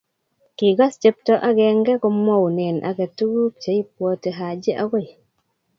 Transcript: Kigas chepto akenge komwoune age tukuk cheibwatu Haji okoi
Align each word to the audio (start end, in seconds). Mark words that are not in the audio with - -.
Kigas 0.57 0.93
chepto 1.01 1.33
akenge 1.49 1.93
komwoune 2.01 2.65
age 2.89 3.05
tukuk 3.17 3.53
cheibwatu 3.61 4.29
Haji 4.37 4.71
okoi 4.83 5.07